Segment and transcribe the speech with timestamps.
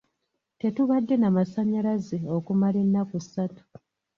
[0.59, 3.63] Tetubadde na masannyalaze okumala ennaku ssatu.